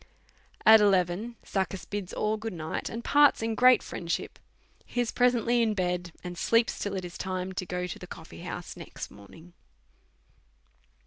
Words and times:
At 0.65 0.81
eleven, 0.81 1.35
Succus 1.43 1.85
bids 1.87 2.11
all 2.11 2.35
good 2.35 2.53
night, 2.53 2.89
and 2.89 3.03
parts 3.03 3.43
in 3.43 3.53
great 3.53 3.83
friendship. 3.83 4.39
He 4.83 4.99
is 4.99 5.11
presently 5.11 5.61
in 5.61 5.75
bed, 5.75 6.11
and 6.23 6.39
sleeps 6.39 6.79
till 6.79 6.95
it 6.95 7.05
is 7.05 7.19
time 7.19 7.51
to 7.53 7.67
go 7.67 7.85
to 7.85 7.99
the 7.99 8.07
coffee 8.07 8.41
house 8.41 8.75
next 8.75 9.11
morning. 9.11 9.53